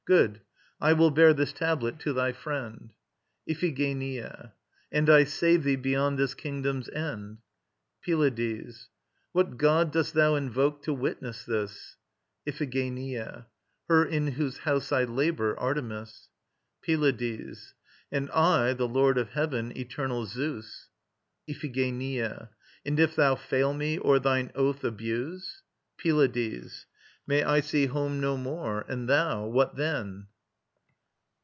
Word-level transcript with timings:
Good. 0.05 0.41
I 0.81 0.91
will 0.91 1.11
bear 1.11 1.31
this 1.33 1.53
tablet 1.53 1.97
to 1.99 2.11
thy 2.11 2.33
friend. 2.33 2.91
IPHIGENIA. 3.47 4.51
And 4.91 5.09
I 5.09 5.23
save 5.23 5.63
thee 5.63 5.77
beyond 5.77 6.17
this 6.19 6.33
kingdom's 6.33 6.89
end. 6.89 7.37
PYLADES. 8.03 8.89
What 9.31 9.57
god 9.57 9.91
dost 9.93 10.13
thou 10.15 10.35
invoke 10.35 10.81
to 10.83 10.93
witness 10.93 11.45
this? 11.45 11.95
IPHIGENIA. 12.45 13.45
Her 13.87 14.03
in 14.05 14.27
whose 14.33 14.57
house 14.57 14.91
I 14.91 15.05
labour, 15.05 15.57
Artemis. 15.57 16.27
PYLADES. 16.81 17.75
And 18.11 18.29
I 18.31 18.73
the 18.73 18.87
Lord 18.87 19.17
of 19.17 19.29
Heaven, 19.29 19.71
eternal 19.77 20.25
Zeus. 20.25 20.89
IPHIGENIA. 21.47 22.49
And 22.85 22.99
if 22.99 23.15
thou 23.15 23.35
fail 23.35 23.73
me, 23.73 23.97
or 23.97 24.19
thine 24.19 24.51
oath 24.55 24.83
abuse...? 24.83 25.61
PYLADES. 25.99 26.85
May 27.27 27.43
I 27.43 27.61
see 27.61 27.85
home 27.85 28.19
no 28.19 28.35
more. 28.35 28.83
And 28.89 29.07
thou, 29.07 29.45
what 29.45 29.75
then? 29.75 30.25